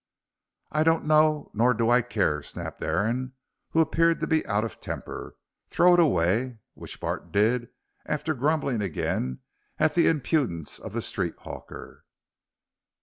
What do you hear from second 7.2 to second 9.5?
did, after grumbling again